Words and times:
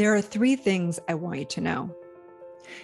There 0.00 0.14
are 0.14 0.22
three 0.22 0.56
things 0.56 0.98
I 1.08 1.14
want 1.14 1.40
you 1.40 1.44
to 1.44 1.60
know. 1.60 1.94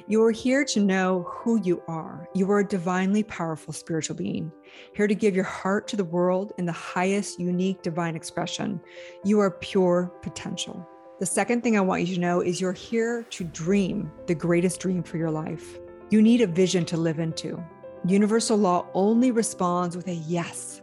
You 0.07 0.23
are 0.23 0.31
here 0.31 0.67
to 0.67 0.81
know 0.81 1.23
who 1.27 1.59
you 1.63 1.83
are. 1.89 2.29
You 2.35 2.51
are 2.51 2.59
a 2.59 2.69
divinely 2.69 3.23
powerful 3.23 3.73
spiritual 3.73 4.17
being, 4.17 4.53
here 4.95 5.07
to 5.07 5.15
give 5.15 5.35
your 5.35 5.43
heart 5.43 5.89
to 5.89 5.97
the 5.97 6.05
world 6.05 6.53
in 6.59 6.67
the 6.67 6.73
highest, 6.73 7.41
unique, 7.41 7.81
divine 7.81 8.17
expression. 8.17 8.83
You 9.25 9.41
are 9.41 9.51
pure 9.51 10.13
potential. 10.21 10.87
The 11.19 11.25
second 11.25 11.63
thing 11.63 11.79
I 11.79 11.81
want 11.81 12.07
you 12.07 12.17
to 12.17 12.21
know 12.21 12.43
is 12.43 12.61
you're 12.61 12.75
here 12.75 13.23
to 13.31 13.45
dream 13.45 14.13
the 14.27 14.35
greatest 14.35 14.81
dream 14.81 15.03
for 15.03 15.17
your 15.17 15.31
life. 15.31 15.79
You 16.11 16.21
need 16.21 16.43
a 16.43 16.47
vision 16.47 16.85
to 16.85 16.99
live 16.99 17.19
into. 17.19 17.65
Universal 18.05 18.59
law 18.59 18.89
only 18.93 19.31
responds 19.31 19.97
with 19.97 20.09
a 20.09 20.17
yes. 20.17 20.83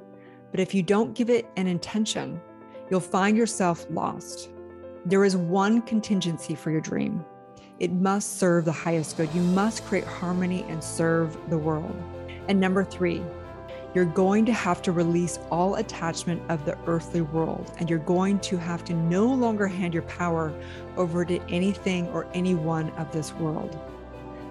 But 0.50 0.60
if 0.60 0.74
you 0.74 0.82
don't 0.82 1.14
give 1.14 1.30
it 1.30 1.48
an 1.58 1.68
intention, 1.68 2.42
you'll 2.90 3.02
find 3.02 3.38
yourself 3.38 3.86
lost. 3.92 4.50
There 5.06 5.26
is 5.26 5.36
one 5.36 5.82
contingency 5.82 6.56
for 6.56 6.72
your 6.72 6.82
dream 6.82 7.26
it 7.80 7.92
must 7.92 8.38
serve 8.38 8.64
the 8.64 8.72
highest 8.72 9.18
good. 9.18 9.34
You 9.34 9.42
must 9.42 9.84
create 9.86 10.06
harmony 10.06 10.64
and 10.70 10.82
serve 10.82 11.38
the 11.50 11.58
world. 11.58 11.94
And 12.48 12.60
number 12.60 12.86
three, 12.86 13.22
you're 13.94 14.06
going 14.06 14.46
to 14.46 14.54
have 14.54 14.82
to 14.84 14.92
release 14.92 15.38
all 15.52 15.76
attachment 15.76 16.42
of 16.50 16.64
the 16.66 16.78
earthly 16.88 17.22
world, 17.22 17.74
and 17.80 17.90
you're 17.90 18.00
going 18.00 18.40
to 18.40 18.58
have 18.58 18.86
to 18.86 18.94
no 18.94 19.26
longer 19.26 19.68
hand 19.68 19.94
your 19.94 20.04
power 20.04 20.54
over 20.96 21.26
to 21.26 21.42
anything 21.50 22.08
or 22.10 22.28
anyone 22.34 22.90
of 22.92 23.12
this 23.12 23.34
world. 23.34 23.78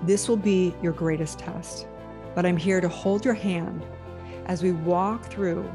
This 0.02 0.28
will 0.28 0.36
be 0.36 0.74
your 0.82 0.92
greatest 0.92 1.38
test. 1.38 1.86
But 2.34 2.44
I'm 2.44 2.56
here 2.56 2.80
to 2.80 2.88
hold 2.88 3.24
your 3.24 3.34
hand 3.34 3.82
as 4.46 4.62
we 4.62 4.72
walk 4.72 5.24
through 5.27 5.72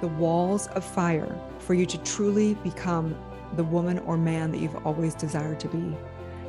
the 0.00 0.08
walls 0.08 0.68
of 0.68 0.84
fire 0.84 1.36
for 1.58 1.74
you 1.74 1.86
to 1.86 1.98
truly 1.98 2.54
become 2.54 3.16
the 3.56 3.64
woman 3.64 3.98
or 4.00 4.16
man 4.16 4.52
that 4.52 4.58
you've 4.58 4.86
always 4.86 5.14
desired 5.14 5.58
to 5.60 5.68
be, 5.68 5.96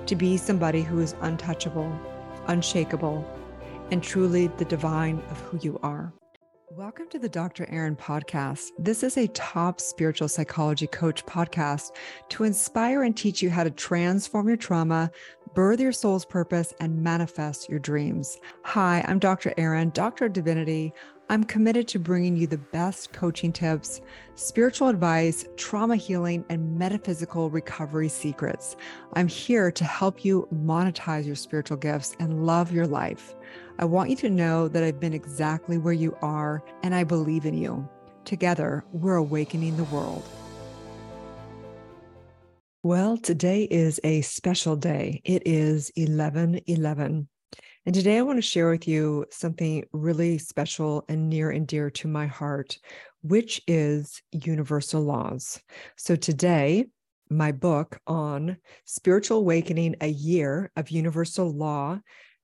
to 0.05 0.15
be 0.15 0.37
somebody 0.37 0.83
who 0.83 0.99
is 0.99 1.15
untouchable, 1.21 1.91
unshakable, 2.47 3.25
and 3.89 4.03
truly 4.03 4.47
the 4.57 4.65
divine 4.65 5.17
of 5.31 5.39
who 5.39 5.57
you 5.61 5.79
are. 5.81 6.13
Welcome 6.69 7.09
to 7.09 7.19
the 7.19 7.27
Dr. 7.27 7.67
Erin 7.69 7.95
podcast. 7.95 8.69
This 8.77 9.03
is 9.03 9.17
a 9.17 9.27
top 9.29 9.81
spiritual 9.81 10.29
psychology 10.29 10.87
coach 10.87 11.25
podcast 11.25 11.91
to 12.29 12.43
inspire 12.43 13.03
and 13.03 13.17
teach 13.17 13.41
you 13.41 13.49
how 13.49 13.63
to 13.63 13.71
transform 13.71 14.47
your 14.47 14.55
trauma, 14.55 15.11
birth 15.55 15.79
your 15.79 15.91
soul's 15.91 16.23
purpose, 16.23 16.71
and 16.79 17.03
manifest 17.03 17.67
your 17.67 17.79
dreams. 17.79 18.37
Hi, 18.63 19.03
I'm 19.07 19.19
Dr. 19.19 19.53
Erin, 19.57 19.89
Doctor 19.89 20.25
of 20.25 20.33
Divinity. 20.33 20.93
I'm 21.31 21.45
committed 21.45 21.87
to 21.87 21.97
bringing 21.97 22.35
you 22.35 22.45
the 22.45 22.57
best 22.57 23.13
coaching 23.13 23.53
tips, 23.53 24.01
spiritual 24.35 24.89
advice, 24.89 25.45
trauma 25.55 25.95
healing, 25.95 26.43
and 26.49 26.77
metaphysical 26.77 27.49
recovery 27.49 28.09
secrets. 28.09 28.75
I'm 29.13 29.29
here 29.29 29.71
to 29.71 29.85
help 29.85 30.25
you 30.25 30.45
monetize 30.53 31.25
your 31.25 31.37
spiritual 31.37 31.77
gifts 31.77 32.17
and 32.19 32.45
love 32.45 32.73
your 32.73 32.85
life. 32.85 33.33
I 33.79 33.85
want 33.85 34.09
you 34.09 34.17
to 34.17 34.29
know 34.29 34.67
that 34.67 34.83
I've 34.83 34.99
been 34.99 35.13
exactly 35.13 35.77
where 35.77 35.93
you 35.93 36.17
are, 36.21 36.65
and 36.83 36.93
I 36.93 37.05
believe 37.05 37.45
in 37.45 37.57
you. 37.57 37.87
Together, 38.25 38.83
we're 38.91 39.15
awakening 39.15 39.77
the 39.77 39.85
world. 39.85 40.25
Well, 42.83 43.15
today 43.15 43.69
is 43.71 44.01
a 44.03 44.19
special 44.19 44.75
day. 44.75 45.21
It 45.23 45.43
is 45.45 45.91
11 45.95 46.59
11. 46.67 47.29
And 47.85 47.95
today 47.95 48.19
I 48.19 48.21
want 48.21 48.37
to 48.37 48.43
share 48.43 48.69
with 48.69 48.87
you 48.87 49.25
something 49.31 49.85
really 49.91 50.37
special 50.37 51.03
and 51.09 51.29
near 51.29 51.49
and 51.49 51.65
dear 51.65 51.89
to 51.89 52.07
my 52.07 52.27
heart, 52.27 52.77
which 53.23 53.59
is 53.65 54.21
universal 54.31 55.01
laws. 55.01 55.59
So 55.97 56.15
today, 56.15 56.85
my 57.31 57.51
book 57.51 57.97
on 58.05 58.57
spiritual 58.85 59.39
awakening, 59.39 59.95
a 59.99 60.09
year 60.09 60.69
of 60.75 60.91
universal 60.91 61.49
law 61.49 61.99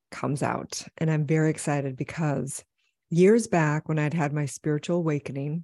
comes 0.09 0.41
out. 0.41 0.81
And 0.97 1.11
I'm 1.11 1.27
very 1.27 1.51
excited 1.51 1.97
because 1.97 2.63
years 3.11 3.45
back 3.45 3.87
when 3.87 3.99
I'd 3.99 4.15
had 4.15 4.33
my 4.33 4.45
spiritual 4.45 4.97
awakening, 4.97 5.63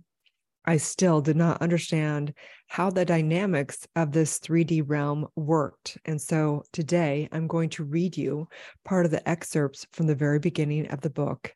I 0.65 0.77
still 0.77 1.21
did 1.21 1.35
not 1.35 1.61
understand 1.61 2.33
how 2.67 2.89
the 2.89 3.05
dynamics 3.05 3.85
of 3.95 4.11
this 4.11 4.39
3D 4.39 4.83
realm 4.87 5.27
worked. 5.35 5.97
And 6.05 6.19
so 6.19 6.63
today 6.71 7.29
I'm 7.31 7.45
going 7.45 7.69
to 7.71 7.83
read 7.83 8.17
you 8.17 8.47
part 8.83 9.05
of 9.05 9.11
the 9.11 9.27
excerpts 9.29 9.85
from 9.91 10.07
the 10.07 10.15
very 10.15 10.39
beginning 10.39 10.87
of 10.87 11.01
the 11.01 11.09
book. 11.09 11.53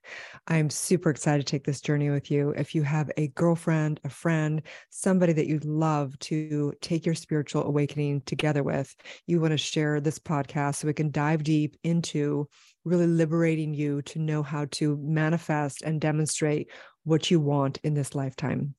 I'm 0.48 0.70
super 0.70 1.10
excited 1.10 1.48
to 1.48 1.52
take 1.52 1.66
this 1.66 1.82
journey 1.82 2.10
with 2.10 2.30
you. 2.30 2.52
If 2.52 2.76
you 2.76 2.84
have 2.84 3.10
a 3.18 3.30
girlfriend, 3.30 4.00
a 4.04 4.10
friend, 4.10 4.62
somebody 4.90 5.34
that 5.34 5.48
you'd 5.48 5.66
love 5.66 6.20
to 6.20 6.74
take 6.82 7.06
your 7.06 7.16
spiritual 7.16 7.64
awakening 7.64 8.22
together 8.22 8.62
with, 8.62 8.94
you 9.26 9.40
want 9.40 9.52
to 9.52 9.58
share 9.58 10.00
this 10.00 10.20
podcast 10.20 10.76
so 10.76 10.88
we 10.88 10.94
can 10.94 11.12
dive 11.12 11.44
deep 11.44 11.78
into 11.84 12.48
really 12.88 13.08
liberating 13.08 13.74
you 13.74 14.02
to 14.04 14.20
know 14.20 14.42
how 14.42 14.66
to 14.72 14.98
manifest 14.98 15.82
and 15.82 16.02
demonstrate 16.02 16.72
what 17.04 17.30
you 17.30 17.40
want 17.40 17.80
in 17.84 17.94
this 17.94 18.16
lifetime. 18.16 18.76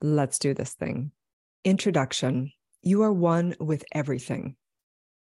Let's 0.00 0.38
do 0.38 0.54
this 0.54 0.74
thing. 0.74 1.10
Introduction 1.64 2.52
You 2.82 3.02
are 3.02 3.12
one 3.12 3.56
with 3.58 3.84
everything. 3.92 4.56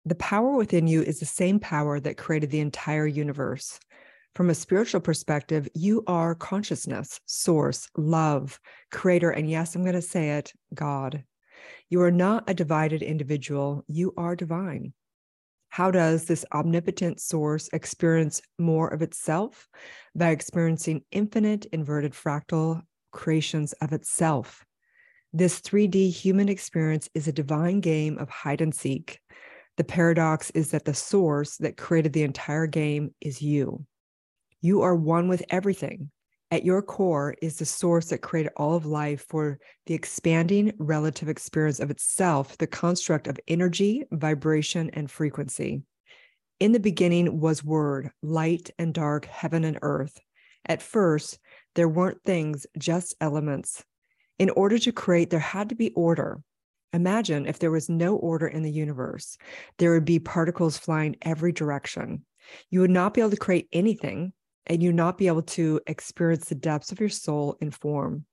The 0.05 0.15
power 0.15 0.55
within 0.55 0.87
you 0.87 1.03
is 1.03 1.19
the 1.19 1.25
same 1.25 1.59
power 1.59 1.99
that 1.99 2.17
created 2.17 2.49
the 2.49 2.59
entire 2.59 3.05
universe. 3.05 3.79
From 4.33 4.49
a 4.49 4.55
spiritual 4.55 5.01
perspective, 5.01 5.67
you 5.75 6.03
are 6.07 6.33
consciousness, 6.33 7.19
source, 7.25 7.89
love, 7.97 8.59
creator, 8.91 9.29
and 9.29 9.49
yes, 9.49 9.75
I'm 9.75 9.83
going 9.83 9.93
to 9.93 10.01
say 10.01 10.37
it 10.37 10.53
God. 10.73 11.23
You 11.89 12.01
are 12.01 12.11
not 12.11 12.49
a 12.49 12.53
divided 12.53 13.03
individual, 13.03 13.83
you 13.87 14.13
are 14.15 14.35
divine. 14.35 14.93
How 15.71 15.89
does 15.89 16.25
this 16.25 16.43
omnipotent 16.53 17.21
source 17.21 17.69
experience 17.71 18.41
more 18.59 18.89
of 18.89 19.01
itself? 19.01 19.69
By 20.13 20.31
experiencing 20.31 21.05
infinite 21.11 21.65
inverted 21.71 22.11
fractal 22.11 22.81
creations 23.13 23.71
of 23.81 23.93
itself. 23.93 24.65
This 25.31 25.61
3D 25.61 26.11
human 26.11 26.49
experience 26.49 27.07
is 27.13 27.29
a 27.29 27.31
divine 27.31 27.79
game 27.79 28.17
of 28.17 28.29
hide 28.29 28.59
and 28.59 28.75
seek. 28.75 29.21
The 29.77 29.85
paradox 29.85 30.49
is 30.49 30.71
that 30.71 30.83
the 30.83 30.93
source 30.93 31.55
that 31.57 31.77
created 31.77 32.11
the 32.11 32.23
entire 32.23 32.67
game 32.67 33.15
is 33.21 33.41
you. 33.41 33.85
You 34.59 34.81
are 34.81 34.93
one 34.93 35.29
with 35.29 35.41
everything. 35.49 36.11
At 36.51 36.65
your 36.65 36.81
core 36.81 37.33
is 37.41 37.57
the 37.57 37.65
source 37.65 38.09
that 38.09 38.21
created 38.21 38.51
all 38.57 38.75
of 38.75 38.85
life 38.85 39.25
for 39.29 39.57
the 39.85 39.93
expanding 39.93 40.73
relative 40.79 41.29
experience 41.29 41.79
of 41.79 41.89
itself, 41.89 42.57
the 42.57 42.67
construct 42.67 43.27
of 43.27 43.39
energy, 43.47 44.03
vibration, 44.11 44.89
and 44.91 45.09
frequency. 45.09 45.83
In 46.59 46.73
the 46.73 46.79
beginning 46.79 47.39
was 47.39 47.63
word, 47.63 48.11
light 48.21 48.69
and 48.77 48.93
dark, 48.93 49.25
heaven 49.25 49.63
and 49.63 49.79
earth. 49.81 50.19
At 50.65 50.81
first, 50.81 51.39
there 51.75 51.87
weren't 51.87 52.21
things, 52.25 52.67
just 52.77 53.15
elements. 53.21 53.85
In 54.37 54.49
order 54.49 54.77
to 54.79 54.91
create, 54.91 55.29
there 55.29 55.39
had 55.39 55.69
to 55.69 55.75
be 55.75 55.91
order. 55.91 56.41
Imagine 56.91 57.45
if 57.45 57.59
there 57.59 57.71
was 57.71 57.87
no 57.87 58.17
order 58.17 58.47
in 58.47 58.61
the 58.61 58.71
universe, 58.71 59.37
there 59.77 59.93
would 59.93 60.03
be 60.03 60.19
particles 60.19 60.77
flying 60.77 61.15
every 61.21 61.53
direction. 61.53 62.25
You 62.69 62.81
would 62.81 62.91
not 62.91 63.13
be 63.13 63.21
able 63.21 63.31
to 63.31 63.37
create 63.37 63.69
anything 63.71 64.33
and 64.67 64.81
you 64.81 64.93
not 64.93 65.17
be 65.17 65.27
able 65.27 65.41
to 65.41 65.81
experience 65.87 66.49
the 66.49 66.55
depths 66.55 66.91
of 66.91 66.99
your 66.99 67.09
soul 67.09 67.57
in 67.61 67.71
form. 67.71 68.25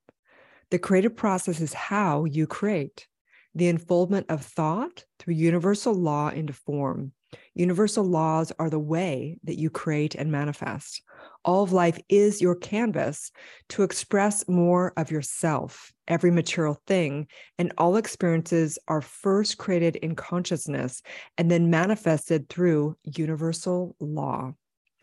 The 0.70 0.78
creative 0.78 1.16
process 1.16 1.60
is 1.60 1.72
how 1.72 2.24
you 2.24 2.46
create 2.46 3.06
the 3.54 3.68
unfoldment 3.68 4.26
of 4.28 4.44
thought 4.44 5.04
through 5.18 5.34
universal 5.34 5.94
law 5.94 6.28
into 6.28 6.52
form. 6.52 7.12
Universal 7.54 8.04
laws 8.04 8.52
are 8.58 8.70
the 8.70 8.78
way 8.78 9.38
that 9.44 9.58
you 9.58 9.68
create 9.68 10.14
and 10.14 10.30
manifest. 10.30 11.02
All 11.44 11.62
of 11.62 11.72
life 11.72 11.98
is 12.08 12.40
your 12.40 12.54
canvas 12.54 13.30
to 13.70 13.82
express 13.82 14.48
more 14.48 14.92
of 14.96 15.10
yourself, 15.10 15.92
every 16.06 16.30
material 16.30 16.80
thing, 16.86 17.26
and 17.58 17.72
all 17.76 17.96
experiences 17.96 18.78
are 18.88 19.02
first 19.02 19.58
created 19.58 19.96
in 19.96 20.14
consciousness 20.14 21.02
and 21.36 21.50
then 21.50 21.70
manifested 21.70 22.48
through 22.48 22.96
universal 23.04 23.96
law. 24.00 24.52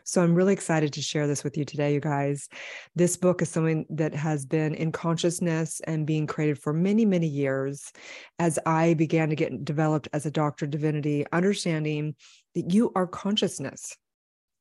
So 0.06 0.22
I'm 0.22 0.36
really 0.36 0.54
excited 0.54 0.94
to 0.94 1.02
share 1.02 1.26
this 1.26 1.44
with 1.44 1.58
you 1.58 1.66
today, 1.66 1.96
you 1.96 2.00
guys. 2.00 2.48
This 2.96 3.18
book 3.18 3.42
is 3.42 3.50
something 3.50 3.88
that 3.90 4.14
has 4.14 4.46
been 4.46 4.76
in 4.76 4.92
consciousness 4.92 5.82
and 5.86 6.06
being 6.06 6.28
created 6.28 6.60
for 6.60 6.74
many, 6.74 7.06
many 7.06 7.26
years 7.26 7.92
as 8.38 8.60
I 8.68 8.94
began 8.94 9.30
to 9.30 9.36
get 9.36 9.66
developed 9.66 10.08
as 10.14 10.28
a 10.28 10.32
doctor 10.32 10.66
of 10.66 10.72
divinity, 10.72 11.26
understanding 11.34 12.14
that 12.54 12.72
you 12.72 12.92
are 12.96 13.08
consciousness 13.08 13.98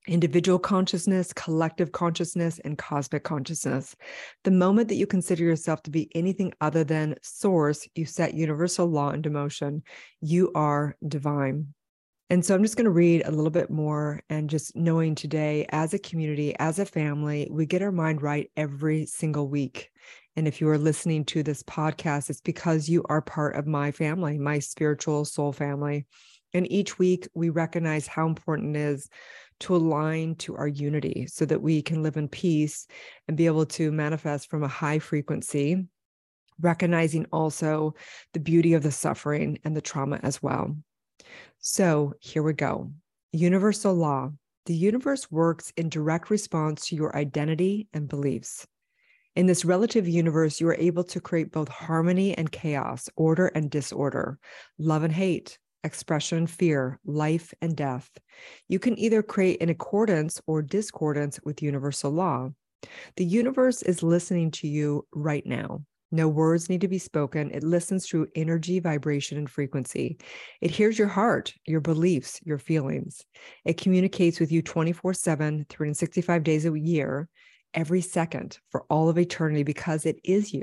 individual 0.07 0.59
consciousness, 0.59 1.33
collective 1.33 1.93
consciousness, 1.93 2.59
and 2.65 2.77
cosmic 2.77 3.25
consciousness. 3.25 3.97
The 4.43 4.51
moment 4.51 4.89
that 4.89 4.97
you 4.97 5.07
consider 5.07 5.45
yourself 5.45 5.83
to 5.85 5.91
be 5.91 6.11
anything 6.15 6.53
other 6.61 6.85
than 6.85 7.17
source, 7.23 7.89
you 7.95 8.05
set 8.05 8.35
universal 8.35 8.87
law 8.87 9.11
into 9.11 9.31
motion. 9.31 9.83
You 10.21 10.53
are 10.55 10.97
divine. 11.07 11.75
And 12.35 12.45
so 12.45 12.53
I'm 12.53 12.65
just 12.65 12.75
going 12.75 12.87
to 12.87 12.91
read 12.91 13.23
a 13.25 13.31
little 13.31 13.49
bit 13.49 13.71
more 13.71 14.21
and 14.29 14.51
just 14.51 14.75
knowing 14.75 15.15
today, 15.15 15.67
as 15.69 15.95
a 15.95 16.01
community, 16.01 16.53
as 16.59 16.81
a 16.81 16.85
family, 16.85 17.47
we 17.49 17.65
get 17.65 17.81
our 17.81 17.93
mind 17.93 18.23
right 18.23 18.51
every 18.57 19.07
single 19.07 19.47
week. 19.47 19.93
And 20.35 20.49
if 20.49 20.61
you 20.61 20.69
are 20.69 20.77
listening 20.77 21.27
to 21.27 21.45
this 21.45 21.63
podcast, 21.63 22.31
it's 22.31 22.41
because 22.41 22.89
you 22.89 23.05
are 23.09 23.23
part 23.23 23.55
of 23.55 23.69
my 23.69 23.93
family, 23.93 24.37
my 24.37 24.59
spiritual 24.59 25.25
soul 25.25 25.53
family. 25.53 26.07
And 26.53 26.69
each 26.73 26.99
week 26.99 27.29
we 27.35 27.51
recognize 27.51 28.09
how 28.09 28.27
important 28.27 28.77
it 28.77 28.81
is 28.81 29.09
to 29.61 29.77
align 29.77 30.35
to 30.39 30.57
our 30.57 30.67
unity 30.67 31.29
so 31.29 31.45
that 31.45 31.63
we 31.63 31.83
can 31.83 32.03
live 32.03 32.17
in 32.17 32.27
peace 32.27 32.89
and 33.29 33.37
be 33.37 33.47
able 33.47 33.67
to 33.67 33.93
manifest 33.93 34.51
from 34.51 34.65
a 34.65 34.69
high 34.69 34.99
frequency, 34.99 35.87
recognizing 36.61 37.27
also 37.31 37.95
the 38.33 38.41
beauty 38.41 38.75
of 38.75 38.83
the 38.83 38.91
suffering 38.91 39.61
and 39.63 39.77
the 39.77 39.81
trauma 39.81 40.19
as 40.25 40.43
well. 40.43 40.77
So 41.67 42.13
here 42.21 42.43
we 42.43 42.53
go. 42.53 42.93
Universal 43.33 43.95
law. 43.95 44.33
The 44.67 44.75
universe 44.75 45.31
works 45.31 45.73
in 45.79 45.89
direct 45.89 46.29
response 46.29 46.89
to 46.89 46.95
your 46.95 47.17
identity 47.17 47.89
and 47.95 48.07
beliefs. 48.07 48.67
In 49.35 49.47
this 49.47 49.65
relative 49.65 50.07
universe, 50.07 50.61
you 50.61 50.69
are 50.69 50.77
able 50.79 51.05
to 51.05 51.23
create 51.23 51.53
both 51.53 51.69
harmony 51.69 52.37
and 52.37 52.53
chaos, 52.53 53.09
order 53.17 53.47
and 53.47 53.71
disorder, 53.71 54.39
love 54.77 55.05
and 55.05 55.13
hate, 55.13 55.59
expression 55.85 56.37
and 56.37 56.51
fear, 56.51 57.01
life 57.07 57.55
and 57.63 57.75
death. 57.75 58.11
You 58.69 58.79
can 58.79 58.99
either 58.99 59.23
create 59.23 59.63
in 59.63 59.71
accordance 59.71 60.43
or 60.47 60.61
discordance 60.61 61.41
with 61.45 61.63
universal 61.63 62.11
law. 62.11 62.51
The 63.17 63.25
universe 63.25 63.81
is 63.81 64.03
listening 64.03 64.51
to 64.51 64.69
you 64.69 65.07
right 65.15 65.47
now. 65.47 65.81
No 66.11 66.29
words 66.29 66.69
need 66.69 66.83
to 66.83 66.89
be 66.89 66.99
spoken. 66.99 67.51
It 67.51 67.65
listens 67.65 68.07
through 68.07 68.29
energy, 68.35 68.79
vibration, 68.79 69.37
and 69.39 69.51
frequency. 69.51 70.19
It 70.61 70.71
hears 70.71 70.99
your 70.99 71.09
heart, 71.09 71.53
your 71.67 71.81
beliefs, 71.81 72.41
your 72.45 72.59
feelings. 72.59 73.23
It 73.65 73.79
communicates 73.79 74.39
with 74.39 74.53
you 74.53 74.63
24 74.63 75.15
7, 75.15 75.67
365 75.69 76.45
days 76.45 76.67
a 76.67 76.79
year, 76.79 77.29
every 77.75 78.01
second 78.01 78.59
for 78.71 78.85
all 78.89 79.09
of 79.09 79.19
eternity 79.19 79.65
because 79.65 80.07
it 80.07 80.21
is 80.23 80.53
you. 80.53 80.63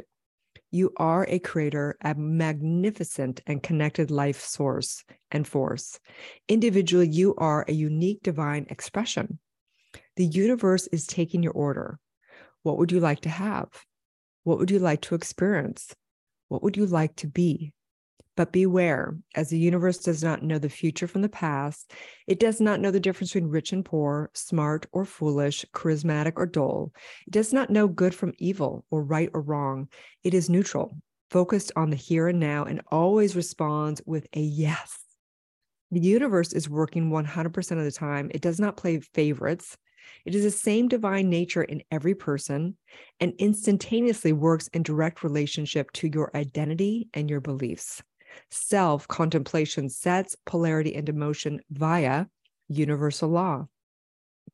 You 0.71 0.93
are 0.95 1.25
a 1.27 1.39
creator, 1.39 1.97
a 2.01 2.15
magnificent 2.15 3.41
and 3.45 3.61
connected 3.61 4.09
life 4.09 4.39
source 4.39 5.03
and 5.29 5.45
force. 5.45 5.99
Individually, 6.47 7.09
you 7.09 7.35
are 7.35 7.65
a 7.67 7.73
unique 7.73 8.23
divine 8.23 8.67
expression. 8.69 9.39
The 10.15 10.25
universe 10.25 10.87
is 10.87 11.05
taking 11.05 11.43
your 11.43 11.51
order. 11.51 11.99
What 12.63 12.77
would 12.77 12.91
you 12.91 13.01
like 13.01 13.21
to 13.21 13.29
have? 13.29 13.67
What 14.43 14.57
would 14.57 14.71
you 14.71 14.79
like 14.79 15.01
to 15.01 15.15
experience? 15.15 15.95
What 16.47 16.63
would 16.63 16.77
you 16.77 16.85
like 16.85 17.15
to 17.17 17.27
be? 17.27 17.73
But 18.37 18.53
beware, 18.53 19.17
as 19.35 19.49
the 19.49 19.59
universe 19.59 19.97
does 19.97 20.23
not 20.23 20.41
know 20.41 20.57
the 20.57 20.69
future 20.69 21.07
from 21.07 21.21
the 21.21 21.29
past, 21.29 21.91
it 22.27 22.39
does 22.39 22.61
not 22.61 22.79
know 22.79 22.89
the 22.89 22.99
difference 22.99 23.33
between 23.33 23.51
rich 23.51 23.73
and 23.73 23.83
poor, 23.83 24.31
smart 24.33 24.85
or 24.93 25.05
foolish, 25.05 25.65
charismatic 25.73 26.33
or 26.37 26.45
dull. 26.45 26.93
It 27.27 27.31
does 27.31 27.51
not 27.51 27.69
know 27.69 27.87
good 27.87 28.15
from 28.15 28.33
evil 28.37 28.85
or 28.89 29.03
right 29.03 29.29
or 29.33 29.41
wrong. 29.41 29.89
It 30.23 30.33
is 30.33 30.49
neutral, 30.49 30.97
focused 31.29 31.73
on 31.75 31.89
the 31.89 31.97
here 31.97 32.29
and 32.29 32.39
now, 32.39 32.63
and 32.63 32.81
always 32.89 33.35
responds 33.35 34.01
with 34.05 34.27
a 34.33 34.39
yes. 34.39 34.97
The 35.91 35.99
universe 35.99 36.53
is 36.53 36.69
working 36.69 37.11
100% 37.11 37.77
of 37.77 37.83
the 37.83 37.91
time. 37.91 38.31
It 38.33 38.41
does 38.41 38.61
not 38.61 38.77
play 38.77 39.01
favorites. 39.01 39.77
It 40.25 40.35
is 40.35 40.43
the 40.43 40.51
same 40.51 40.87
divine 40.87 41.29
nature 41.29 41.63
in 41.63 41.83
every 41.91 42.15
person 42.15 42.77
and 43.19 43.33
instantaneously 43.37 44.33
works 44.33 44.67
in 44.69 44.83
direct 44.83 45.23
relationship 45.23 45.91
to 45.93 46.07
your 46.07 46.31
identity 46.35 47.09
and 47.13 47.29
your 47.29 47.41
beliefs. 47.41 48.01
Self 48.49 49.07
contemplation 49.07 49.89
sets 49.89 50.35
polarity 50.45 50.93
into 50.93 51.13
motion 51.13 51.61
via 51.69 52.27
universal 52.67 53.29
law. 53.29 53.67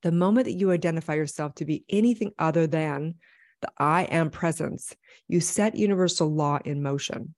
The 0.01 0.11
moment 0.11 0.45
that 0.45 0.53
you 0.53 0.71
identify 0.71 1.15
yourself 1.15 1.55
to 1.55 1.65
be 1.65 1.83
anything 1.89 2.31
other 2.37 2.67
than 2.67 3.15
the 3.61 3.71
I 3.77 4.03
am 4.03 4.29
presence, 4.29 4.95
you 5.27 5.39
set 5.39 5.75
universal 5.75 6.31
law 6.31 6.59
in 6.63 6.83
motion. 6.83 7.33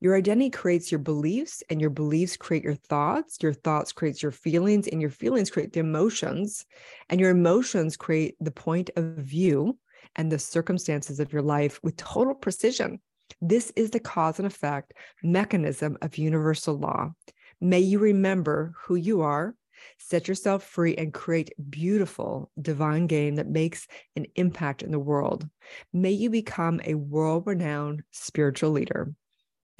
Your 0.00 0.16
identity 0.16 0.50
creates 0.50 0.90
your 0.90 0.98
beliefs, 0.98 1.62
and 1.70 1.80
your 1.80 1.90
beliefs 1.90 2.36
create 2.36 2.64
your 2.64 2.74
thoughts. 2.74 3.38
Your 3.40 3.52
thoughts 3.52 3.92
creates 3.92 4.22
your 4.22 4.32
feelings, 4.32 4.88
and 4.88 5.00
your 5.00 5.10
feelings 5.10 5.50
create 5.50 5.72
the 5.72 5.80
emotions, 5.80 6.66
and 7.08 7.20
your 7.20 7.30
emotions 7.30 7.96
create 7.96 8.36
the 8.40 8.50
point 8.50 8.90
of 8.96 9.04
view 9.16 9.78
and 10.16 10.30
the 10.30 10.38
circumstances 10.38 11.20
of 11.20 11.32
your 11.32 11.42
life 11.42 11.80
with 11.82 11.96
total 11.96 12.34
precision. 12.34 13.00
This 13.40 13.72
is 13.76 13.90
the 13.90 14.00
cause 14.00 14.38
and 14.38 14.46
effect 14.46 14.94
mechanism 15.22 15.96
of 16.02 16.18
universal 16.18 16.78
law. 16.78 17.12
May 17.60 17.80
you 17.80 17.98
remember 17.98 18.74
who 18.76 18.96
you 18.96 19.22
are, 19.22 19.54
set 19.98 20.28
yourself 20.28 20.64
free, 20.64 20.94
and 20.96 21.14
create 21.14 21.52
beautiful 21.70 22.50
divine 22.60 23.06
game 23.06 23.36
that 23.36 23.48
makes 23.48 23.86
an 24.16 24.26
impact 24.34 24.82
in 24.82 24.90
the 24.90 24.98
world. 24.98 25.48
May 25.92 26.10
you 26.10 26.28
become 26.30 26.80
a 26.84 26.94
world 26.94 27.46
renowned 27.46 28.02
spiritual 28.10 28.70
leader. 28.70 29.14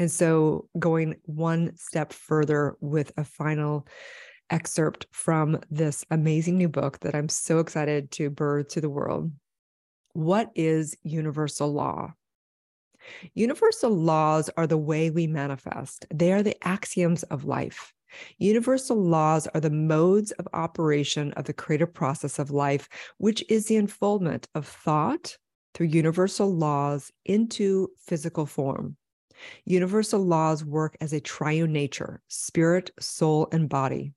And 0.03 0.11
so, 0.11 0.69
going 0.77 1.15
one 1.27 1.77
step 1.77 2.13
further 2.13 2.77
with 2.81 3.13
a 3.17 3.23
final 3.23 3.87
excerpt 4.51 5.07
from 5.13 5.61
this 5.71 6.05
amazing 6.11 6.59
new 6.59 6.69
book 6.69 6.99
that 7.03 7.15
I'm 7.15 7.29
so 7.29 7.61
excited 7.61 8.11
to 8.11 8.29
birth 8.29 8.67
to 8.71 8.81
the 8.81 8.91
world. 8.91 9.31
What 10.13 10.51
is 10.57 10.97
universal 11.05 11.73
law? 11.73 12.15
Universal 13.35 13.91
laws 13.91 14.51
are 14.57 14.67
the 14.67 14.77
way 14.77 15.11
we 15.11 15.29
manifest, 15.29 16.05
they 16.13 16.33
are 16.33 16.43
the 16.43 16.57
axioms 16.67 17.23
of 17.23 17.45
life. 17.45 17.95
Universal 18.39 18.97
laws 18.97 19.47
are 19.55 19.61
the 19.61 19.71
modes 19.71 20.33
of 20.33 20.49
operation 20.53 21.33
of 21.35 21.45
the 21.45 21.53
creative 21.53 21.95
process 21.95 22.41
of 22.41 22.51
life, 22.51 22.89
which 23.19 23.45
is 23.49 23.67
the 23.67 23.77
unfoldment 23.77 24.49
of 24.57 24.67
thought 24.67 25.37
through 25.75 25.87
universal 25.87 26.53
laws 26.53 27.13
into 27.25 27.87
physical 28.01 28.47
form. 28.47 28.97
Universal 29.65 30.21
laws 30.21 30.65
work 30.65 30.97
as 31.00 31.12
a 31.12 31.21
triune 31.21 31.73
nature 31.73 32.21
spirit, 32.29 32.91
soul, 33.00 33.49
and 33.53 33.69
body. 33.69 34.12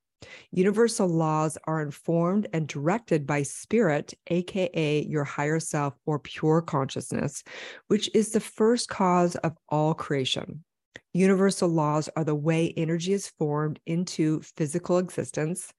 Universal 0.51 1.07
laws 1.07 1.57
are 1.65 1.81
informed 1.81 2.47
and 2.53 2.67
directed 2.67 3.27
by 3.27 3.43
spirit, 3.43 4.13
AKA 4.27 5.05
your 5.05 5.23
higher 5.23 5.59
self 5.59 5.93
or 6.05 6.19
pure 6.19 6.61
consciousness, 6.61 7.43
which 7.87 8.09
is 8.15 8.31
the 8.31 8.39
first 8.39 8.89
cause 8.89 9.35
of 9.37 9.55
all 9.69 9.93
creation. 9.93 10.63
Universal 11.13 11.69
laws 11.69 12.09
are 12.15 12.23
the 12.23 12.35
way 12.35 12.73
energy 12.75 13.13
is 13.13 13.27
formed 13.27 13.79
into 13.85 14.41
physical 14.57 14.97
existence. 14.97 15.73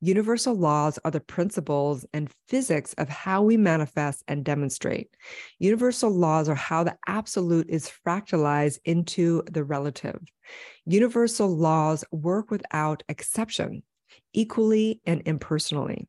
Universal 0.00 0.54
laws 0.54 0.98
are 1.04 1.10
the 1.10 1.20
principles 1.20 2.04
and 2.12 2.30
physics 2.48 2.94
of 2.94 3.08
how 3.08 3.42
we 3.42 3.56
manifest 3.56 4.22
and 4.28 4.44
demonstrate. 4.44 5.14
Universal 5.58 6.10
laws 6.10 6.48
are 6.48 6.54
how 6.54 6.84
the 6.84 6.96
absolute 7.06 7.68
is 7.68 7.90
fractalized 8.06 8.78
into 8.84 9.42
the 9.50 9.64
relative. 9.64 10.20
Universal 10.86 11.48
laws 11.56 12.04
work 12.10 12.50
without 12.50 13.02
exception, 13.08 13.82
equally 14.32 15.00
and 15.06 15.22
impersonally. 15.26 16.08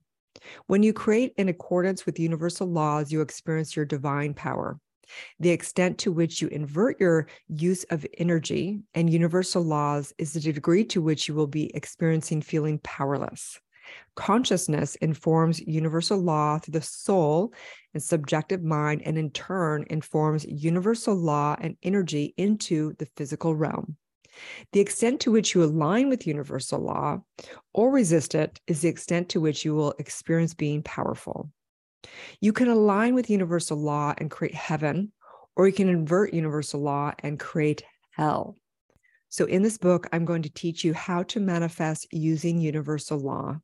When 0.68 0.84
you 0.84 0.94
create 0.94 1.34
in 1.38 1.50
accordance 1.50 2.06
with 2.06 2.20
universal 2.20 2.68
laws, 2.68 3.12
you 3.12 3.22
experience 3.22 3.76
your 3.76 3.86
divine 3.86 4.34
power. 4.34 4.80
The 5.40 5.50
extent 5.50 5.98
to 6.00 6.12
which 6.12 6.42
you 6.42 6.48
invert 6.50 7.00
your 7.00 7.28
use 7.48 7.84
of 7.86 8.06
energy 8.18 8.82
and 8.94 9.10
universal 9.10 9.64
laws 9.64 10.14
is 10.18 10.34
the 10.34 10.40
degree 10.40 10.86
to 10.86 11.02
which 11.02 11.28
you 11.28 11.34
will 11.34 11.48
be 11.48 11.76
experiencing 11.76 12.42
feeling 12.42 12.80
powerless. 12.80 13.60
Consciousness 14.16 14.96
informs 14.96 15.60
universal 15.60 16.18
law 16.18 16.60
through 16.60 16.74
the 16.74 16.82
soul 16.82 17.54
and 17.94 18.02
subjective 18.02 18.64
mind, 18.64 19.02
and 19.06 19.18
in 19.18 19.32
turn 19.32 19.86
informs 19.90 20.46
universal 20.46 21.16
law 21.16 21.56
and 21.60 21.76
energy 21.84 22.34
into 22.38 22.94
the 23.00 23.08
physical 23.18 23.56
realm. 23.56 23.98
The 24.72 24.80
extent 24.80 25.20
to 25.22 25.32
which 25.32 25.54
you 25.54 25.64
align 25.64 26.08
with 26.08 26.28
universal 26.28 26.80
law 26.80 27.22
or 27.74 27.92
resist 27.92 28.34
it 28.34 28.62
is 28.68 28.82
the 28.82 28.88
extent 28.88 29.30
to 29.30 29.42
which 29.42 29.66
you 29.66 29.76
will 29.76 29.94
experience 30.00 30.54
being 30.54 30.84
powerful. 30.84 31.52
You 32.40 32.54
can 32.54 32.68
align 32.68 33.16
with 33.16 33.30
universal 33.30 33.78
law 33.78 34.14
and 34.18 34.32
create 34.32 34.56
heaven, 34.56 35.12
or 35.56 35.68
you 35.68 35.74
can 35.74 35.90
invert 35.90 36.34
universal 36.34 36.82
law 36.82 37.14
and 37.20 37.40
create 37.40 37.84
hell. 38.12 38.56
So, 39.30 39.46
in 39.46 39.62
this 39.62 39.78
book, 39.78 40.08
I'm 40.12 40.26
going 40.26 40.42
to 40.42 40.54
teach 40.54 40.84
you 40.84 40.94
how 40.94 41.24
to 41.24 41.40
manifest 41.40 42.08
using 42.12 42.60
universal 42.60 43.18
law. 43.18 43.60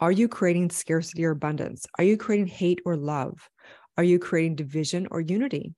Are 0.00 0.12
you 0.12 0.28
creating 0.28 0.70
scarcity 0.70 1.24
or 1.24 1.30
abundance? 1.30 1.86
Are 1.98 2.04
you 2.04 2.16
creating 2.16 2.48
hate 2.48 2.80
or 2.84 2.96
love? 2.96 3.48
Are 3.96 4.04
you 4.04 4.18
creating 4.18 4.56
division 4.56 5.08
or 5.10 5.20
unity? 5.20 5.74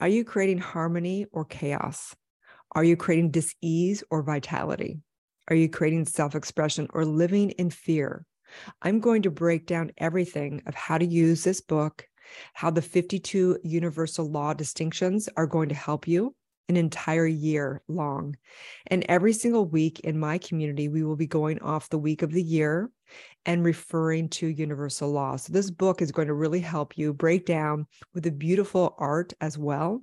Are 0.00 0.08
you 0.08 0.24
creating 0.24 0.58
harmony 0.58 1.26
or 1.32 1.44
chaos? 1.44 2.14
Are 2.72 2.84
you 2.84 2.96
creating 2.96 3.30
dis-ease 3.30 4.02
or 4.10 4.22
vitality? 4.22 5.00
Are 5.48 5.56
you 5.56 5.68
creating 5.68 6.06
self-expression 6.06 6.88
or 6.92 7.04
living 7.04 7.50
in 7.50 7.70
fear? 7.70 8.26
I'm 8.82 9.00
going 9.00 9.22
to 9.22 9.30
break 9.30 9.66
down 9.66 9.92
everything 9.98 10.62
of 10.66 10.74
how 10.74 10.98
to 10.98 11.06
use 11.06 11.44
this 11.44 11.60
book, 11.60 12.06
how 12.54 12.70
the 12.70 12.82
52 12.82 13.58
universal 13.62 14.30
law 14.30 14.54
distinctions 14.54 15.28
are 15.36 15.46
going 15.46 15.68
to 15.68 15.74
help 15.74 16.08
you, 16.08 16.34
an 16.68 16.76
entire 16.76 17.26
year 17.26 17.82
long. 17.88 18.36
And 18.88 19.04
every 19.08 19.32
single 19.32 19.66
week 19.66 20.00
in 20.00 20.18
my 20.18 20.38
community, 20.38 20.88
we 20.88 21.04
will 21.04 21.16
be 21.16 21.26
going 21.26 21.60
off 21.60 21.88
the 21.88 21.98
week 21.98 22.22
of 22.22 22.32
the 22.32 22.42
year 22.42 22.90
and 23.44 23.64
referring 23.64 24.28
to 24.28 24.48
universal 24.48 25.10
law. 25.10 25.36
So, 25.36 25.52
this 25.52 25.70
book 25.70 26.02
is 26.02 26.10
going 26.10 26.28
to 26.28 26.34
really 26.34 26.60
help 26.60 26.98
you 26.98 27.14
break 27.14 27.46
down 27.46 27.86
with 28.14 28.26
a 28.26 28.32
beautiful 28.32 28.96
art 28.98 29.32
as 29.40 29.56
well. 29.56 30.02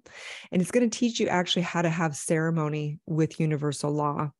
And 0.51 0.61
it's 0.61 0.71
going 0.71 0.89
to 0.89 0.97
teach 0.97 1.19
you 1.19 1.27
actually 1.27 1.63
how 1.63 1.81
to 1.81 1.89
have 1.89 2.15
ceremony 2.15 2.99
with 3.05 3.39
universal 3.39 3.91
law 3.91 4.31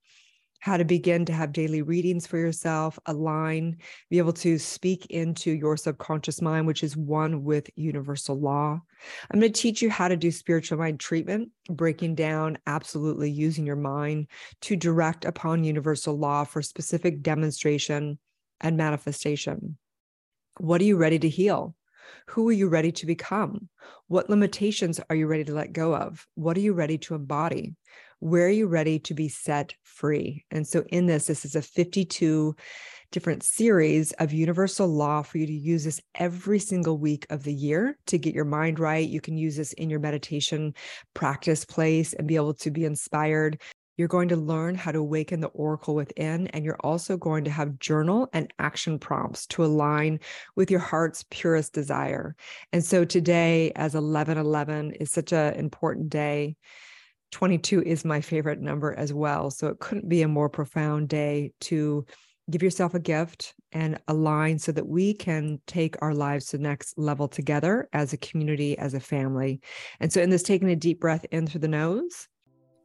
how 0.64 0.78
to 0.78 0.86
begin 0.86 1.26
to 1.26 1.34
have 1.34 1.52
daily 1.52 1.82
readings 1.82 2.26
for 2.26 2.38
yourself, 2.38 2.98
align, 3.08 3.76
be 4.10 4.18
able 4.18 4.32
to 4.32 4.58
speak 4.58 5.06
into 5.08 5.52
your 5.52 5.76
subconscious 5.76 6.42
mind, 6.42 6.66
which 6.66 6.84
is 6.84 6.96
one 6.96 7.44
with 7.44 7.70
universal 7.76 8.40
law. 8.40 8.82
I'm 9.30 9.42
going 9.42 9.52
to 9.52 9.62
teach 9.62 9.82
you 9.82 9.90
how 9.90 10.08
to 10.08 10.16
do 10.16 10.32
spiritual 10.32 10.78
mind 10.78 11.02
treatment, 11.02 11.50
breaking 11.70 12.16
down 12.16 12.58
absolutely 12.66 13.30
using 13.30 13.66
your 13.66 13.76
mind 13.76 14.28
to 14.62 14.78
direct 14.78 15.26
upon 15.26 15.66
universal 15.66 16.18
law 16.18 16.46
for 16.46 16.62
specific 16.62 17.22
demonstration 17.22 18.18
and 18.62 18.78
manifestation. 18.78 19.78
What 20.60 20.80
are 20.80 20.86
you 20.86 20.96
ready 20.96 21.20
to 21.20 21.28
heal? 21.30 21.76
Who 22.28 22.48
are 22.48 22.54
you 22.54 22.70
ready 22.70 22.94
to 22.94 23.06
become? 23.06 23.68
What 24.08 24.30
limitations 24.30 25.02
are 25.10 25.16
you 25.16 25.28
ready 25.28 25.44
to 25.44 25.54
let 25.54 25.74
go 25.74 25.94
of? 25.94 26.26
What 26.36 26.56
are 26.56 26.62
you 26.62 26.72
ready 26.72 26.98
to 27.00 27.16
embody? 27.16 27.76
Where 28.24 28.46
are 28.46 28.50
you 28.50 28.68
ready 28.68 29.00
to 29.00 29.14
be 29.14 29.28
set 29.28 29.76
free? 29.84 30.46
And 30.50 30.66
so, 30.66 30.86
in 30.88 31.08
this, 31.08 31.26
this 31.26 31.44
is 31.44 31.58
a 31.58 31.62
52 31.62 32.56
different 33.12 33.44
series 33.44 34.14
of 34.14 34.32
universal 34.32 34.88
law 34.88 35.24
for 35.24 35.40
you 35.40 35.46
to 35.46 35.52
use 35.52 35.84
this 35.84 36.00
every 36.16 36.58
single 36.58 36.98
week 36.98 37.28
of 37.30 37.44
the 37.44 37.54
year 37.54 37.98
to 38.06 38.18
get 38.18 38.34
your 38.34 38.46
mind 38.46 38.80
right. 38.80 39.10
You 39.10 39.20
can 39.20 39.36
use 39.36 39.58
this 39.58 39.74
in 39.74 39.90
your 39.90 40.00
meditation 40.00 40.74
practice 41.14 41.66
place 41.66 42.14
and 42.14 42.26
be 42.26 42.38
able 42.38 42.54
to 42.54 42.72
be 42.72 42.86
inspired 42.86 43.62
you're 43.96 44.08
going 44.08 44.30
to 44.30 44.36
learn 44.36 44.74
how 44.74 44.92
to 44.92 44.98
awaken 44.98 45.40
the 45.40 45.50
oracle 45.50 45.94
within, 45.94 46.48
and 46.48 46.66
you're 46.66 46.80
also 46.80 47.16
going 47.16 47.44
to 47.44 47.52
have 47.52 47.78
journal 47.78 48.28
and 48.34 48.52
action 48.58 48.98
prompts 48.98 49.46
to 49.46 49.64
align 49.64 50.20
with 50.56 50.72
your 50.72 50.80
heart's 50.80 51.26
purest 51.30 51.74
desire. 51.74 52.36
And 52.72 52.84
so 52.84 53.06
today, 53.06 53.72
as 53.76 53.94
11 53.94 54.40
11 54.40 54.94
is 54.94 55.12
such 55.12 55.32
an 55.32 55.54
important 55.54 56.10
day, 56.10 56.56
22 57.34 57.82
is 57.84 58.06
my 58.06 58.22
favorite 58.22 58.62
number 58.62 58.94
as 58.94 59.12
well. 59.12 59.50
So 59.50 59.68
it 59.68 59.80
couldn't 59.80 60.08
be 60.08 60.22
a 60.22 60.28
more 60.28 60.50
profound 60.50 61.10
day 61.10 61.52
to 61.62 62.06
give 62.50 62.62
yourself 62.62 62.94
a 62.94 63.00
gift 63.00 63.56
and 63.72 64.00
align 64.08 64.60
so 64.60 64.72
that 64.72 64.88
we 64.88 65.14
can 65.14 65.60
take 65.66 65.96
our 66.02 66.14
lives 66.14 66.46
to 66.48 66.58
the 66.58 66.64
next 66.64 66.98
level 66.98 67.28
together 67.28 67.90
as 67.92 68.14
a 68.14 68.18
community, 68.18 68.78
as 68.78 68.94
a 68.94 69.00
family. 69.00 69.62
And 70.00 70.14
so, 70.14 70.22
in 70.22 70.30
this, 70.30 70.44
taking 70.44 70.70
a 70.70 70.76
deep 70.76 71.00
breath 71.00 71.26
in 71.32 71.48
through 71.48 71.62
the 71.62 71.68
nose 71.68 72.28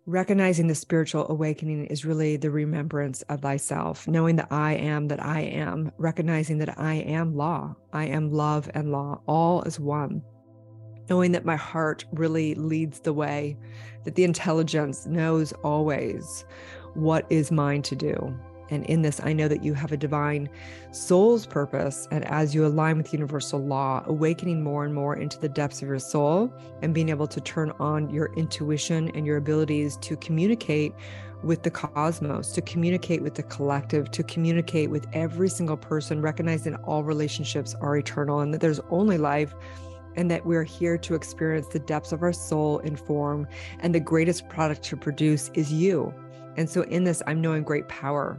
recognizing 0.06 0.66
the 0.66 0.74
spiritual 0.74 1.26
awakening 1.28 1.84
is 1.84 2.06
really 2.06 2.38
the 2.38 2.50
remembrance 2.50 3.20
of 3.22 3.42
thyself, 3.42 4.08
knowing 4.08 4.36
that 4.36 4.50
I 4.50 4.72
am 4.72 5.08
that 5.08 5.22
I 5.22 5.40
am, 5.40 5.92
recognizing 5.98 6.56
that 6.58 6.80
I 6.80 6.94
am 6.94 7.36
law, 7.36 7.76
I 7.92 8.06
am 8.06 8.32
love 8.32 8.70
and 8.72 8.90
law, 8.90 9.20
all 9.26 9.62
as 9.66 9.78
one. 9.78 10.22
Knowing 11.08 11.32
that 11.32 11.44
my 11.44 11.56
heart 11.56 12.04
really 12.12 12.54
leads 12.54 13.00
the 13.00 13.12
way, 13.12 13.56
that 14.04 14.14
the 14.14 14.24
intelligence 14.24 15.06
knows 15.06 15.52
always 15.64 16.44
what 16.94 17.26
is 17.30 17.50
mine 17.50 17.82
to 17.82 17.96
do, 17.96 18.34
and 18.70 18.84
in 18.86 19.02
this, 19.02 19.20
I 19.22 19.32
know 19.32 19.48
that 19.48 19.64
you 19.64 19.74
have 19.74 19.92
a 19.92 19.96
divine 19.96 20.48
soul's 20.92 21.46
purpose. 21.46 22.06
And 22.10 22.24
as 22.26 22.54
you 22.54 22.66
align 22.66 22.98
with 22.98 23.12
universal 23.12 23.60
law, 23.60 24.02
awakening 24.06 24.62
more 24.62 24.84
and 24.84 24.94
more 24.94 25.16
into 25.16 25.38
the 25.38 25.48
depths 25.48 25.82
of 25.82 25.88
your 25.88 25.98
soul 25.98 26.52
and 26.82 26.94
being 26.94 27.08
able 27.08 27.26
to 27.28 27.40
turn 27.40 27.72
on 27.78 28.10
your 28.10 28.32
intuition 28.34 29.10
and 29.14 29.26
your 29.26 29.38
abilities 29.38 29.96
to 29.98 30.16
communicate 30.16 30.92
with 31.42 31.62
the 31.62 31.70
cosmos, 31.70 32.52
to 32.52 32.60
communicate 32.62 33.22
with 33.22 33.36
the 33.36 33.44
collective, 33.44 34.10
to 34.10 34.24
communicate 34.24 34.90
with 34.90 35.06
every 35.12 35.48
single 35.48 35.76
person, 35.76 36.20
recognizing 36.20 36.74
all 36.76 37.04
relationships 37.04 37.74
are 37.80 37.96
eternal 37.96 38.40
and 38.40 38.52
that 38.52 38.60
there's 38.60 38.80
only 38.90 39.18
life 39.18 39.54
and 40.18 40.30
that 40.30 40.44
we're 40.44 40.64
here 40.64 40.98
to 40.98 41.14
experience 41.14 41.68
the 41.68 41.78
depths 41.78 42.10
of 42.10 42.22
our 42.22 42.32
soul 42.32 42.80
in 42.80 42.96
form. 42.96 43.46
And 43.78 43.94
the 43.94 44.00
greatest 44.00 44.48
product 44.48 44.82
to 44.84 44.96
produce 44.96 45.50
is 45.54 45.72
you. 45.72 46.12
And 46.56 46.68
so, 46.68 46.82
in 46.82 47.04
this, 47.04 47.22
I'm 47.28 47.40
knowing 47.40 47.62
great 47.62 47.86
power 47.86 48.36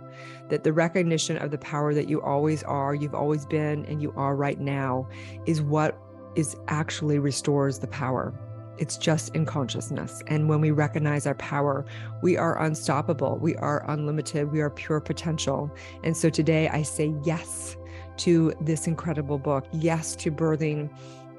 that 0.50 0.66
the 0.66 0.74
recognition 0.74 1.38
of 1.38 1.52
the 1.52 1.58
power 1.58 1.94
that 1.94 2.10
you 2.10 2.22
always 2.22 2.64
are, 2.64 2.94
you've 2.94 3.16
always 3.16 3.46
been, 3.46 3.86
and 3.86 4.02
you 4.02 4.14
are 4.18 4.36
right 4.36 4.60
now 4.60 5.08
is 5.46 5.62
what 5.62 5.98
is 6.36 6.58
actually 6.68 7.18
restores 7.18 7.80
the 7.80 7.88
power. 7.88 8.34
It's 8.78 8.98
just 8.98 9.34
in 9.36 9.46
consciousness. 9.46 10.22
And 10.28 10.50
when 10.50 10.60
we 10.60 10.72
recognize 10.72 11.26
our 11.28 11.36
power, 11.36 11.86
we 12.22 12.36
are 12.36 12.62
unstoppable. 12.62 13.38
We 13.38 13.56
are 13.56 13.90
unlimited. 13.90 14.52
We 14.52 14.60
are 14.60 14.70
pure 14.70 15.00
potential. 15.00 15.74
And 16.04 16.16
so 16.16 16.30
today 16.30 16.68
I 16.70 16.82
say 16.82 17.14
yes 17.24 17.78
to 18.18 18.54
this 18.62 18.86
incredible 18.86 19.38
book, 19.38 19.66
yes 19.72 20.16
to 20.18 20.32
birthing 20.32 20.90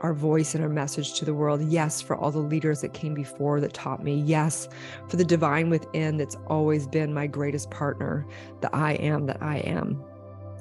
our 0.00 0.14
voice 0.14 0.54
and 0.54 0.62
our 0.62 0.70
message 0.70 1.14
to 1.14 1.24
the 1.24 1.34
world. 1.34 1.62
Yes, 1.62 2.00
for 2.00 2.16
all 2.16 2.30
the 2.30 2.38
leaders 2.38 2.80
that 2.80 2.94
came 2.94 3.14
before 3.14 3.60
that 3.60 3.72
taught 3.72 4.02
me. 4.02 4.20
Yes, 4.20 4.68
for 5.08 5.16
the 5.16 5.24
divine 5.24 5.70
within 5.70 6.16
that's 6.16 6.36
always 6.46 6.86
been 6.86 7.14
my 7.14 7.26
greatest 7.26 7.70
partner, 7.70 8.26
the 8.60 8.74
I 8.74 8.92
am 8.94 9.26
that 9.26 9.42
I 9.42 9.58
am. 9.58 10.02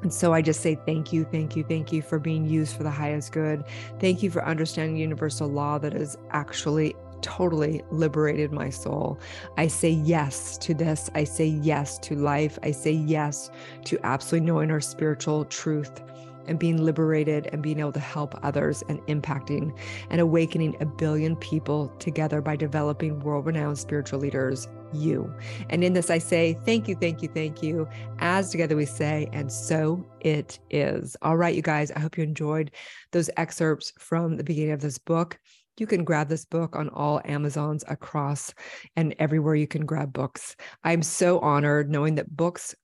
And 0.01 0.13
so 0.13 0.33
I 0.33 0.41
just 0.41 0.61
say 0.61 0.75
thank 0.85 1.11
you, 1.11 1.25
thank 1.25 1.55
you, 1.55 1.63
thank 1.63 1.91
you 1.91 2.01
for 2.01 2.19
being 2.19 2.45
used 2.45 2.75
for 2.75 2.83
the 2.83 2.91
highest 2.91 3.31
good. 3.33 3.65
Thank 3.99 4.23
you 4.23 4.31
for 4.31 4.45
understanding 4.45 4.95
universal 4.95 5.49
law 5.49 5.77
that 5.79 5.93
has 5.93 6.17
actually 6.31 6.95
totally 7.21 7.83
liberated 7.91 8.53
my 8.53 8.69
soul. 8.69 9.19
I 9.57 9.67
say 9.67 9.89
yes 9.89 10.57
to 10.59 10.73
this. 10.73 11.09
I 11.15 11.25
say 11.25 11.45
yes 11.45 11.97
to 11.99 12.15
life. 12.15 12.57
I 12.63 12.71
say 12.71 12.91
yes 12.91 13.51
to 13.85 13.99
absolutely 14.03 14.47
knowing 14.47 14.71
our 14.71 14.79
spiritual 14.79 15.43
truth 15.45 16.01
and 16.49 16.59
being 16.59 16.83
liberated 16.83 17.47
and 17.53 17.63
being 17.63 17.79
able 17.79 17.93
to 17.93 17.99
help 17.99 18.37
others 18.43 18.83
and 18.89 18.99
impacting 19.03 19.77
and 20.09 20.19
awakening 20.19 20.75
a 20.81 20.85
billion 20.85 21.35
people 21.37 21.87
together 21.99 22.41
by 22.41 22.55
developing 22.55 23.19
world 23.19 23.45
renowned 23.45 23.77
spiritual 23.77 24.19
leaders 24.19 24.67
you. 24.91 25.31
And 25.69 25.83
in 25.83 25.93
this, 25.93 26.09
I 26.09 26.17
say, 26.17 26.57
thank 26.65 26.87
you, 26.87 26.95
thank 26.95 27.21
you, 27.21 27.29
thank 27.29 27.61
you. 27.61 27.87
As 28.19 28.49
together 28.49 28.75
we 28.75 28.85
say, 28.85 29.29
and 29.31 29.51
so 29.51 30.03
it 30.21 30.59
is. 30.69 31.15
All 31.21 31.37
right, 31.37 31.55
you 31.55 31.61
guys, 31.61 31.91
I 31.91 31.99
hope 31.99 32.17
you 32.17 32.23
enjoyed 32.23 32.71
those 33.11 33.29
excerpts 33.37 33.93
from 33.99 34.37
the 34.37 34.43
beginning 34.43 34.71
of 34.71 34.81
this 34.81 34.97
book. 34.97 35.39
You 35.77 35.87
can 35.87 36.03
grab 36.03 36.27
this 36.27 36.43
book 36.43 36.75
on 36.75 36.89
all 36.89 37.21
Amazons 37.23 37.85
across 37.87 38.53
and 38.97 39.15
everywhere 39.17 39.55
you 39.55 39.67
can 39.67 39.85
grab 39.85 40.11
books. 40.11 40.55
I'm 40.83 41.01
so 41.01 41.39
honored 41.39 41.89
knowing 41.89 42.15
that 42.15 42.35
books 42.35 42.75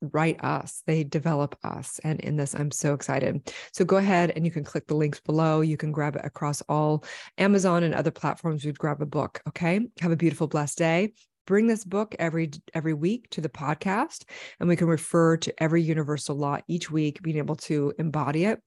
write 0.00 0.42
us, 0.44 0.82
they 0.86 1.04
develop 1.04 1.56
us. 1.64 2.00
And 2.04 2.20
in 2.20 2.36
this, 2.36 2.54
I'm 2.54 2.70
so 2.70 2.94
excited. 2.94 3.52
So 3.72 3.84
go 3.84 3.96
ahead 3.96 4.32
and 4.34 4.44
you 4.44 4.50
can 4.50 4.64
click 4.64 4.86
the 4.86 4.94
links 4.94 5.20
below. 5.20 5.60
You 5.60 5.76
can 5.76 5.92
grab 5.92 6.16
it 6.16 6.24
across 6.24 6.62
all 6.62 7.04
Amazon 7.36 7.82
and 7.82 7.94
other 7.94 8.10
platforms. 8.10 8.64
We'd 8.64 8.78
grab 8.78 9.02
a 9.02 9.06
book. 9.06 9.40
Okay. 9.48 9.80
Have 10.00 10.12
a 10.12 10.16
beautiful, 10.16 10.46
blessed 10.46 10.78
day. 10.78 11.12
Bring 11.46 11.66
this 11.66 11.84
book 11.84 12.14
every 12.18 12.50
every 12.74 12.92
week 12.92 13.30
to 13.30 13.40
the 13.40 13.48
podcast, 13.48 14.24
and 14.60 14.68
we 14.68 14.76
can 14.76 14.86
refer 14.86 15.38
to 15.38 15.62
every 15.62 15.80
universal 15.80 16.36
law 16.36 16.58
each 16.68 16.90
week, 16.90 17.22
being 17.22 17.38
able 17.38 17.56
to 17.56 17.94
embody 17.98 18.44
it 18.44 18.60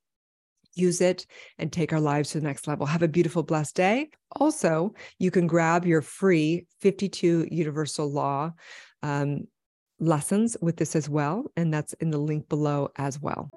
use 0.73 1.01
it 1.01 1.25
and 1.57 1.71
take 1.71 1.93
our 1.93 2.00
lives 2.00 2.31
to 2.31 2.39
the 2.39 2.47
next 2.47 2.67
level. 2.67 2.85
Have 2.85 3.03
a 3.03 3.07
beautiful, 3.07 3.43
blessed 3.43 3.75
day. 3.75 4.09
Also, 4.31 4.93
you 5.19 5.31
can 5.31 5.47
grab 5.47 5.85
your 5.85 6.01
free 6.01 6.65
52 6.79 7.47
Universal 7.51 8.11
Law 8.11 8.53
um, 9.03 9.47
lessons 10.01 10.58
with 10.62 10.75
this 10.77 10.96
as 10.96 11.08
well. 11.08 11.46
And 11.55 11.74
that's 11.74 11.93
in 11.93 12.12
the 12.12 12.17
link 12.17 12.50
below 12.50 12.91
as 12.98 13.22
well. 13.22 13.50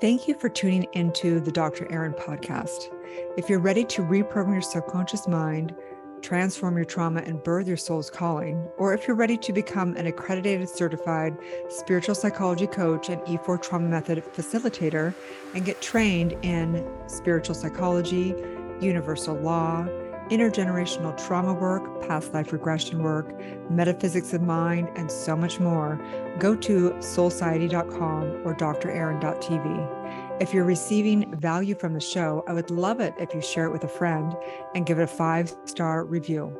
Thank 0.00 0.26
you 0.26 0.38
for 0.38 0.48
tuning 0.48 0.86
into 0.92 1.40
the 1.40 1.52
Dr. 1.52 1.90
Erin 1.90 2.14
podcast. 2.14 2.92
If 3.36 3.48
you're 3.48 3.60
ready 3.60 3.84
to 3.84 4.02
reprogram 4.02 4.52
your 4.52 4.62
subconscious 4.62 5.28
mind, 5.28 5.74
transform 6.20 6.76
your 6.76 6.84
trauma, 6.86 7.20
and 7.20 7.42
birth 7.42 7.68
your 7.68 7.76
soul's 7.76 8.10
calling, 8.10 8.56
or 8.78 8.94
if 8.94 9.06
you're 9.06 9.16
ready 9.16 9.36
to 9.36 9.52
become 9.52 9.94
an 9.96 10.06
accredited 10.06 10.68
certified 10.68 11.36
spiritual 11.68 12.14
psychology 12.14 12.66
coach 12.66 13.10
and 13.10 13.20
E4 13.22 13.62
trauma 13.62 13.88
method 13.88 14.24
facilitator 14.32 15.14
and 15.54 15.64
get 15.64 15.82
trained 15.82 16.32
in 16.42 16.86
spiritual 17.06 17.54
psychology, 17.54 18.34
universal 18.80 19.36
law, 19.36 19.86
intergenerational 20.30 21.16
trauma 21.26 21.52
work, 21.52 22.06
past 22.06 22.32
life 22.32 22.52
regression 22.52 23.02
work, 23.02 23.34
metaphysics 23.70 24.32
of 24.32 24.42
mind, 24.42 24.88
and 24.96 25.10
so 25.10 25.36
much 25.36 25.60
more, 25.60 26.00
go 26.38 26.54
to 26.54 26.90
soulciety.com 26.98 28.42
or 28.44 28.54
drerin.tv. 28.54 30.40
If 30.40 30.52
you're 30.52 30.64
receiving 30.64 31.34
value 31.36 31.74
from 31.74 31.94
the 31.94 32.00
show, 32.00 32.44
I 32.48 32.52
would 32.52 32.70
love 32.70 33.00
it 33.00 33.14
if 33.18 33.34
you 33.34 33.40
share 33.40 33.66
it 33.66 33.72
with 33.72 33.84
a 33.84 33.88
friend 33.88 34.34
and 34.74 34.86
give 34.86 34.98
it 34.98 35.02
a 35.02 35.06
five 35.06 35.54
star 35.64 36.04
review. 36.04 36.56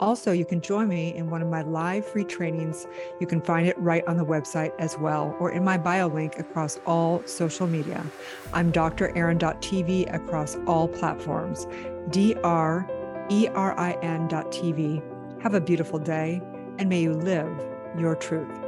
Also, 0.00 0.32
you 0.32 0.44
can 0.44 0.60
join 0.60 0.88
me 0.88 1.14
in 1.14 1.30
one 1.30 1.40
of 1.40 1.48
my 1.48 1.62
live 1.62 2.04
free 2.04 2.24
trainings. 2.24 2.86
You 3.20 3.26
can 3.26 3.40
find 3.40 3.66
it 3.66 3.78
right 3.78 4.04
on 4.08 4.16
the 4.16 4.24
website 4.24 4.72
as 4.78 4.98
well, 4.98 5.36
or 5.38 5.52
in 5.52 5.64
my 5.64 5.78
bio 5.78 6.08
link 6.08 6.38
across 6.38 6.80
all 6.84 7.22
social 7.26 7.66
media. 7.66 8.04
I'm 8.52 8.72
drerin.tv 8.72 10.12
across 10.12 10.56
all 10.66 10.88
platforms. 10.88 11.66
Dr 12.10 13.03
erin.tv. 13.30 15.02
Have 15.42 15.54
a 15.54 15.60
beautiful 15.60 15.98
day, 15.98 16.40
and 16.78 16.88
may 16.88 17.00
you 17.00 17.12
live 17.12 17.52
your 17.98 18.16
truth. 18.16 18.63